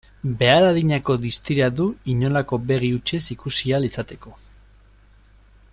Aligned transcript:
Behar 0.37 0.63
adinako 0.69 1.17
distira 1.25 1.67
du 1.81 1.85
inolako 2.15 2.59
begi 2.71 2.89
hutsez 2.95 3.21
ikusi 3.37 3.75
ahal 3.75 3.87
izateko. 3.91 4.35